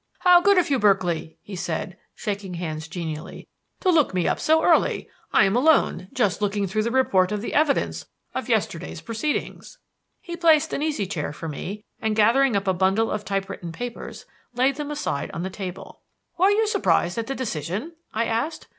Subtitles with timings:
[0.21, 3.47] "How good of you, Berkeley," he said, shaking hands genially,
[3.81, 5.07] "to look me up so early.
[5.31, 9.77] I am alone, just looking through the report of the evidence of yesterday's proceedings."
[10.19, 14.25] He placed an easy chair for me, and, gathering up a bundle of typewritten papers,
[14.55, 16.01] laid them aside on the table.
[16.35, 18.69] "Were you surprised at the decision?" I asked.